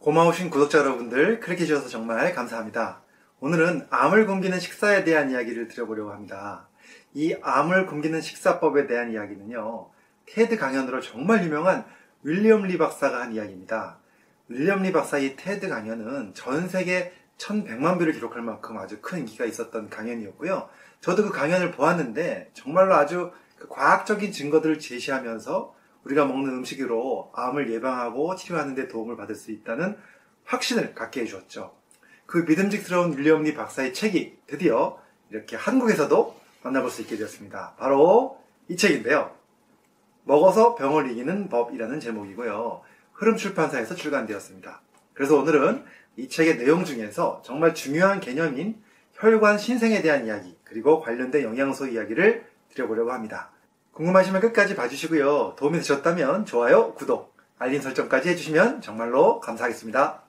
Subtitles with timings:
[0.00, 3.02] 고마우신 구독자 여러분들 클릭해 주셔서 정말 감사합니다.
[3.40, 6.70] 오늘은 암을 굶기는 식사에 대한 이야기를 드려보려고 합니다.
[7.12, 9.90] 이 암을 굶기는 식사법에 대한 이야기는요,
[10.24, 11.84] 테드 강연으로 정말 유명한
[12.22, 13.98] 윌리엄 리 박사가 한 이야기입니다.
[14.48, 19.90] 윌리엄 리 박사의 테드 강연은 전 세계 1100만 뷰를 기록할 만큼 아주 큰 인기가 있었던
[19.90, 20.70] 강연이었고요.
[21.02, 25.74] 저도 그 강연을 보았는데 정말로 아주 그 과학적인 증거들을 제시하면서
[26.04, 29.96] 우리가 먹는 음식으로 암을 예방하고 치료하는 데 도움을 받을 수 있다는
[30.44, 31.74] 확신을 갖게 해주었죠.
[32.26, 34.98] 그 믿음직스러운 윌리엄 리 박사의 책이 드디어
[35.30, 37.74] 이렇게 한국에서도 만나볼 수 있게 되었습니다.
[37.78, 39.34] 바로 이 책인데요.
[40.24, 42.82] 먹어서 병을 이기는 법이라는 제목이고요.
[43.12, 44.80] 흐름 출판사에서 출간되었습니다.
[45.12, 45.84] 그래서 오늘은
[46.16, 48.80] 이 책의 내용 중에서 정말 중요한 개념인
[49.14, 53.50] 혈관 신생에 대한 이야기, 그리고 관련된 영양소 이야기를 드려보려고 합니다.
[54.00, 55.56] 궁금하시면 끝까지 봐주시고요.
[55.58, 60.22] 도움이 되셨다면 좋아요, 구독, 알림 설정까지 해주시면 정말로 감사하겠습니다.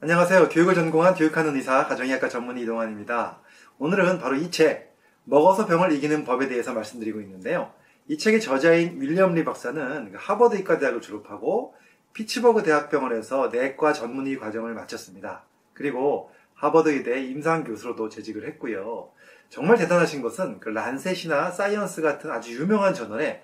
[0.00, 0.48] 안녕하세요.
[0.48, 3.38] 교육을 전공한 교육하는 의사, 가정의학과 전문의 이동환입니다.
[3.78, 7.72] 오늘은 바로 이 책, 먹어서 병을 이기는 법에 대해서 말씀드리고 있는데요.
[8.08, 11.76] 이 책의 저자인 윌리엄 리 박사는 하버드 의과대학을 졸업하고
[12.12, 15.44] 피츠버그 대학병원에서 내과 전문의 과정을 마쳤습니다.
[15.74, 19.10] 그리고 하버드 의대 임상 교수로도 재직을 했고요.
[19.48, 23.42] 정말 대단하신 것은 그 란셋이나 사이언스 같은 아주 유명한 저널에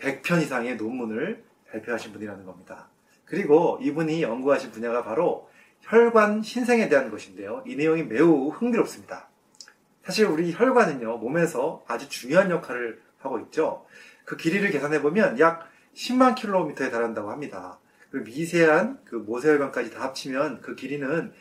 [0.00, 2.88] 100편 이상의 논문을 발표하신 분이라는 겁니다.
[3.24, 5.48] 그리고 이분이 연구하신 분야가 바로
[5.80, 7.62] 혈관 신생에 대한 것인데요.
[7.66, 9.28] 이 내용이 매우 흥미롭습니다.
[10.02, 13.86] 사실 우리 혈관은요, 몸에서 아주 중요한 역할을 하고 있죠.
[14.24, 17.78] 그 길이를 계산해 보면 약 10만 킬로미터에 달한다고 합니다.
[18.10, 21.32] 그 미세한 그 모세혈관까지 다 합치면 그 길이는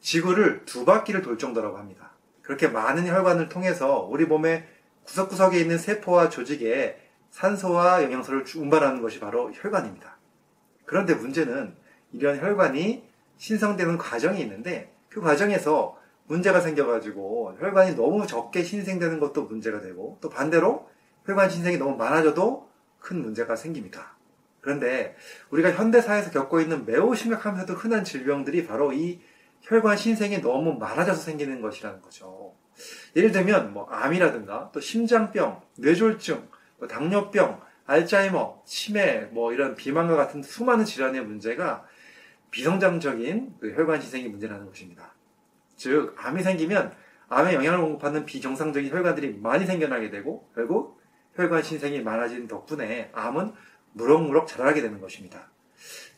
[0.00, 2.12] 지구를 두 바퀴를 돌 정도라고 합니다.
[2.42, 4.66] 그렇게 많은 혈관을 통해서 우리 몸의
[5.04, 6.98] 구석구석에 있는 세포와 조직에
[7.30, 10.16] 산소와 영양소를 운반하는 것이 바로 혈관입니다.
[10.84, 11.74] 그런데 문제는
[12.12, 19.80] 이런 혈관이 신성되는 과정이 있는데 그 과정에서 문제가 생겨가지고 혈관이 너무 적게 신생되는 것도 문제가
[19.80, 20.88] 되고 또 반대로
[21.24, 22.68] 혈관 신생이 너무 많아져도
[23.00, 24.16] 큰 문제가 생깁니다.
[24.60, 25.16] 그런데
[25.50, 29.20] 우리가 현대사회에서 겪고 있는 매우 심각하면서도 흔한 질병들이 바로 이
[29.68, 32.54] 혈관 신생이 너무 많아져서 생기는 것이라는 거죠.
[33.14, 36.48] 예를 들면 뭐 암이라든가 또 심장병, 뇌졸중,
[36.78, 41.84] 뭐 당뇨병, 알츠하이머, 치매, 뭐 이런 비만과 같은 수많은 질환의 문제가
[42.50, 45.14] 비성장적인 그 혈관 신생이 문제라는 것입니다.
[45.76, 46.94] 즉 암이 생기면
[47.28, 50.98] 암에 영향을 공급하는 비정상적인 혈관들이 많이 생겨나게 되고 결국
[51.34, 53.52] 혈관 신생이 많아진 덕분에 암은
[53.92, 55.50] 무럭무럭 자라게 되는 것입니다.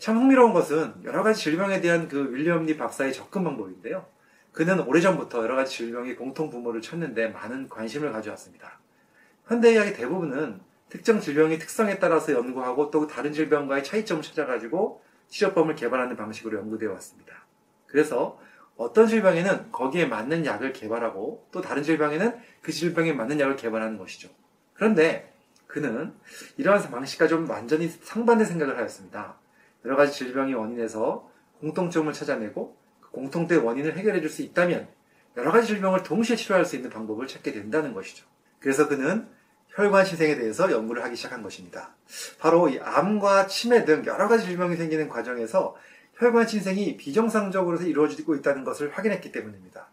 [0.00, 4.06] 참 흥미로운 것은 여러 가지 질병에 대한 그 윌리엄 리 박사의 접근 방법인데요.
[4.50, 8.80] 그는 오래전부터 여러 가지 질병의 공통 부모를 찾는데 많은 관심을 가져왔습니다.
[9.46, 10.58] 현대 의학의 대부분은
[10.88, 17.44] 특정 질병의 특성에 따라서 연구하고 또 다른 질병과의 차이점을 찾아가지고 치료법을 개발하는 방식으로 연구되어 왔습니다.
[17.86, 18.40] 그래서
[18.78, 24.30] 어떤 질병에는 거기에 맞는 약을 개발하고 또 다른 질병에는 그 질병에 맞는 약을 개발하는 것이죠.
[24.72, 25.30] 그런데
[25.66, 26.14] 그는
[26.56, 29.36] 이러한 방식과 좀 완전히 상반된 생각을 하였습니다.
[29.84, 31.30] 여러 가지 질병의 원인에서
[31.60, 34.88] 공통점을 찾아내고 그 공통된 원인을 해결해 줄 수 있다면
[35.36, 38.26] 여러 가지 질병을 동시에 치료할 수 있는 방법을 찾게 된다는 것이죠.
[38.58, 39.28] 그래서 그는
[39.68, 41.94] 혈관 신생에 대해서 연구를 하기 시작한 것입니다.
[42.38, 45.76] 바로 이 암과 치매 등 여러 가지 질병이 생기는 과정에서
[46.14, 49.88] 혈관 신생이 비정상적으로 이루어지고 있다는 것을 확인했기 때문입니다.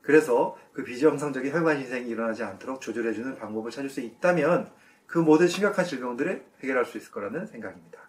[0.00, 4.70] 그래서 그 비정상적인 혈관 신생이 일어나지 않도록 조절해주는 방법을 찾을 수 있다면
[5.06, 8.07] 그 모든 심각한 질병들을 해결할 수 있을 거라는 생각입니다.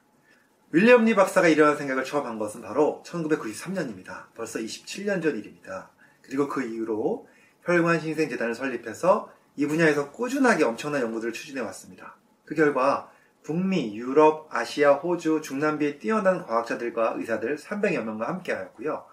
[0.72, 4.26] 윌리엄 리 박사가 이러한 생각을 처음 한 것은 바로 1993년입니다.
[4.36, 5.90] 벌써 27년 전 일입니다.
[6.22, 7.28] 그리고 그 이후로
[7.64, 12.16] 혈관 신생재단을 설립해서 이 분야에서 꾸준하게 엄청난 연구들을 추진해 왔습니다.
[12.46, 19.06] 그 결과 북미, 유럽, 아시아, 호주, 중남미의 뛰어난 과학자들과 의사들 300여 명과 함께하였고요.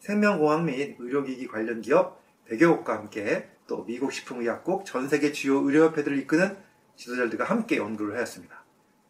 [0.00, 2.20] 생명공학 및 의료기기 관련 기업
[2.50, 6.56] 100여 곳과 함께 또 미국 식품의약국 전 세계 주요 의료협회들을 이끄는
[6.96, 8.64] 지도자들과 함께 연구를 하였습니다.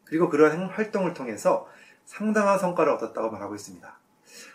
[0.04, 1.66] 그리고 그러한 활동을 통해서
[2.04, 3.98] 상당한 성과를 얻었다고 말하고 있습니다.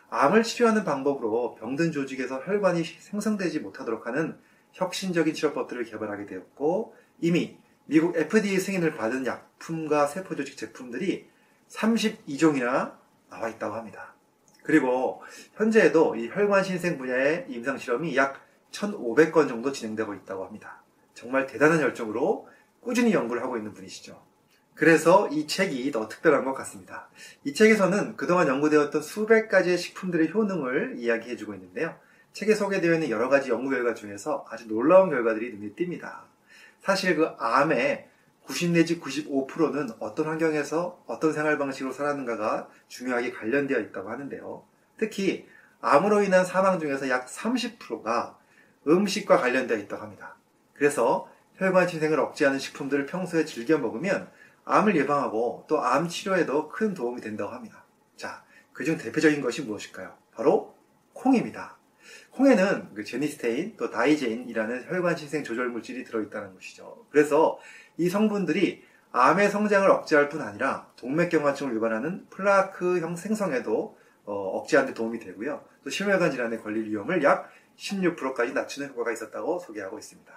[0.09, 4.37] 암을 치료하는 방법으로 병든 조직에서 혈관이 생성되지 못하도록 하는
[4.73, 11.27] 혁신적인 치료법들을 개발하게 되었고 이미 미국 FDA 승인을 받은 약품과 세포 조직 제품들이
[11.69, 12.97] 32종이나
[13.29, 14.13] 나와 있다고 합니다.
[14.63, 15.21] 그리고
[15.55, 18.39] 현재에도 이 혈관 신생 분야의 임상 실험이 약
[18.71, 20.83] 1,500건 정도 진행되고 있다고 합니다.
[21.13, 22.47] 정말 대단한 열정으로
[22.79, 24.28] 꾸준히 연구를 하고 있는 분이시죠.
[24.79, 27.09] 그래서 이 책이 더 특별한 것 같습니다.
[27.43, 31.99] 이 책에서는 그동안 연구되었던 수백 가지의 식품들의 효능을 이야기해주고 있는데요.
[32.31, 36.21] 책에 소개되어 있는 여러 가지 연구 결과 중에서 아주 놀라운 결과들이 눈에 띕니다.
[36.79, 38.07] 사실 그 암의
[38.45, 44.63] 90 내지 95%는 어떤 환경에서 어떤 생활 방식으로 살았는가가 중요하게 관련되어 있다고 하는데요.
[44.97, 45.45] 특히
[45.81, 48.39] 암으로 인한 사망 중에서 약 30%가
[48.87, 50.37] 음식과 관련되어 있다고 합니다.
[50.73, 54.29] 그래서 혈관 침생을 억제하는 식품들을 평소에 즐겨 먹으면
[54.69, 57.83] 암을 예방하고 또 암 치료에도 큰 도움이 된다고 합니다.
[58.15, 58.43] 자,
[58.73, 60.13] 그중 대표적인 것이 무엇일까요?
[60.31, 60.75] 바로
[61.13, 61.77] 콩입니다.
[62.31, 67.05] 콩에는 그 genistein 또 daidzein이라는 혈관 신생 조절 물질이 들어있다는 것이죠.
[67.09, 67.59] 그래서
[67.97, 75.19] 이 성분들이 암의 성장을 억제할 뿐 아니라 동맥경화증을 유발하는 플라크 형성에도 어, 억제하는 데 도움이
[75.19, 75.65] 되고요.
[75.83, 80.31] 또 심혈관 질환에 걸릴 위험을 약 16%까지 낮추는 효과가 있었다고 소개하고 있습니다.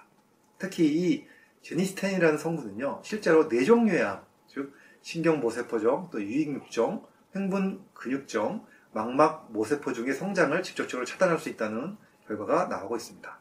[0.58, 1.26] 특히 이
[1.62, 10.14] genistein이라는 성분은요, 실제로 네 종류의 암, 즉 신경모세포종, 또 유잉육종, 횡분 근육종, 망막 모세포 중의
[10.14, 13.40] 성장을 직접적으로 차단할 수 있다는 결과가 나오고 있습니다.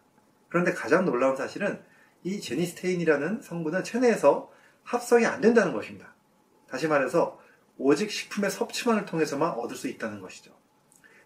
[0.49, 1.81] 그런데 가장 놀라운 사실은
[2.23, 4.51] 이 제니스테인이라는 성분은 체내에서
[4.83, 6.13] 합성이 안 된다는 것입니다.
[6.69, 7.39] 다시 말해서
[7.77, 10.51] 오직 식품의 섭취만을 통해서만 얻을 수 있다는 것이죠.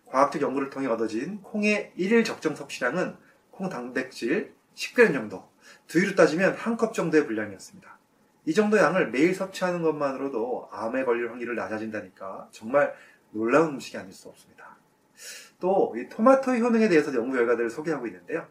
[0.05, 3.15] 과학적 연구를 통해 얻어진 콩의 일일 적정 섭취량은
[3.51, 5.49] 콩 단백질 10g 정도,
[5.87, 7.97] 두유로 따지면 한 컵 정도의 분량이었습니다.
[8.45, 12.93] 이 정도 양을 매일 섭취하는 것만으로도 암에 걸릴 확률을 낮아진다니까 정말
[13.31, 14.77] 놀라운 음식이 아닐 수 없습니다.
[15.59, 18.47] 또 토마토의 효능에 대해서 연구 결과들을 소개하고 있는데요.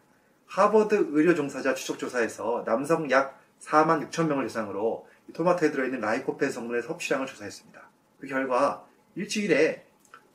[0.47, 6.83] 하버드 의료 종사자 추적 조사에서 남성 약 4만 6천 명을 대상으로 토마토에 들어있는 라이코펜 성분의
[6.83, 7.81] 섭취량을 조사했습니다.
[8.19, 8.85] 그 결과
[9.15, 9.85] 일주일에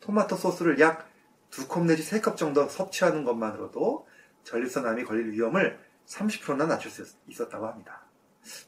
[0.00, 1.08] 토마토 소스를 약
[1.50, 4.06] 2컵 내지 3컵 정도 섭취하는 것만으로도
[4.44, 5.78] 전립선암이 걸릴 위험을
[6.10, 8.02] 30%나 낮출 수 있었다고 합니다.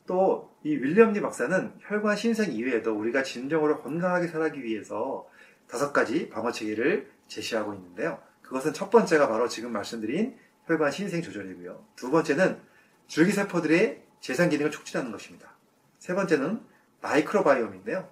[0.07, 5.29] 또 이 윌리엄 리 박사는 혈관 신생 이외에도 우리가 진정으로 건강하게 살기 위해서
[5.67, 8.23] 다섯 가지 방어 체계를 제시하고 있는데요.
[8.43, 10.37] 그것은 첫 번째가 바로 지금 말씀드린
[10.67, 11.85] 혈관 신생 조절이고요.
[11.97, 12.61] 두 번째는
[13.09, 15.51] 줄기세포들의 재생 기능을 촉진하는 것입니다.
[15.99, 16.61] 세 번째는
[17.01, 18.09] microbiome인데요.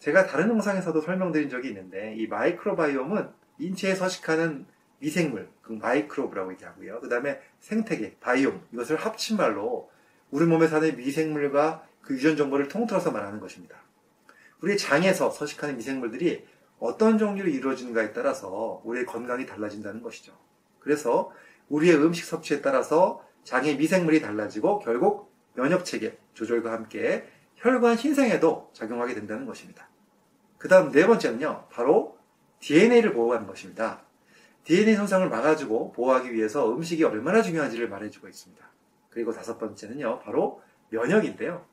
[0.00, 4.66] 제가 다른 영상에서도 설명드린 적이 있는데 이 microbiome은 인체에 서식하는
[5.02, 7.00] 미생물, 그 마이크로브라고 얘기하고요.
[7.00, 9.90] 그 다음에 생태계, 바이옴, 이것을 합친 말로
[10.30, 13.76] 우리 몸에 사는 미생물과 그 유전 정보를 통틀어서 말하는 것입니다.
[14.60, 16.46] 우리 장에서 서식하는 미생물들이
[16.78, 20.32] 어떤 종류로 이루어지는가에 따라서 우리의 건강이 달라진다는 것이죠.
[20.78, 21.32] 그래서
[21.68, 27.26] 우리의 음식 섭취에 따라서 장의 미생물이 달라지고 결국 면역 체계 조절과 함께
[27.56, 29.88] 혈관 신생에도 작용하게 된다는 것입니다.
[30.58, 32.16] 그 다음 네 번째는요, 바로
[32.60, 34.04] DNA를 보호하는 것입니다.
[34.64, 38.64] DNA 손상을 막아주고 보호하기 위해서 음식이 얼마나 중요한지를 말해주고 있습니다.
[39.10, 41.64] 그리고 다섯 번째는요, 바로 면역인데요.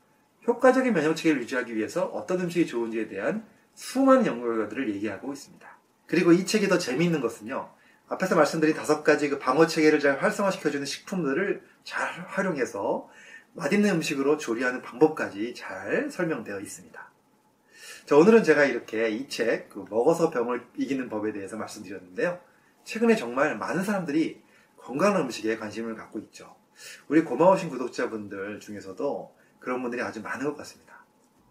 [0.46, 5.78] 효과적인 면역 체계를 유지하기 위해서 어떤 음식이 좋은지에 대한 수많은 연구 결과들을 얘기하고 있습니다.
[6.06, 7.70] 그리고 이 책이 더 재미있는 것은요,
[8.08, 13.08] 앞에서 말씀드린 다섯 가지 그 방어 체계를 잘 활성화시켜주는 식품들을 잘 활용해서
[13.52, 17.10] 맛있는 음식으로 조리하는 방법까지 잘 설명되어 있습니다.
[18.06, 22.40] 자, 오늘은 제가 이렇게 이 책, 그 먹어서 병을 이기는 법에 대해서 말씀드렸는데요.
[22.90, 24.42] 최근에 정말 많은 사람들이
[24.76, 26.56] 건강한 음식에 관심을 갖고 있죠.
[27.06, 31.04] 우리 고마우신 구독자분들 중에서도 그런 분들이 아주 많은 것 같습니다.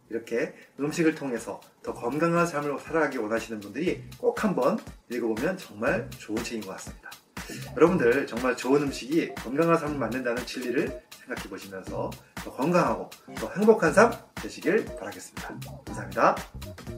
[0.09, 6.59] 이렇게 음식을 통해서 더 건강한 삶을 살아가기 원하시는 분들이 꼭 한번 읽어보면 정말 좋은 책인
[6.59, 7.09] 것 같습니다.
[7.74, 14.12] 여러분들 정말 좋은 음식이 건강한 삶을 만든다는 진리를 생각해 보시면서 더 건강하고 더 행복한 삶
[14.36, 15.57] 되시길 바라겠습니다.
[15.86, 16.36] 감사합니다.